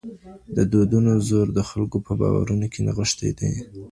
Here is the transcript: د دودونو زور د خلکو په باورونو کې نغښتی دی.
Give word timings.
د 0.55 0.57
دودونو 0.71 1.11
زور 1.27 1.47
د 1.57 1.59
خلکو 1.69 1.97
په 2.05 2.13
باورونو 2.21 2.65
کې 2.73 2.79
نغښتی 2.87 3.31
دی. 3.39 3.51